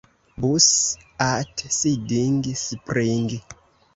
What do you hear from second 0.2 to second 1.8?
Bus at